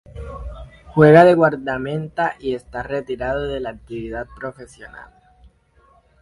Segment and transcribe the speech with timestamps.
[0.95, 5.11] Juega de guardameta y esta retirado de la actividad profesional.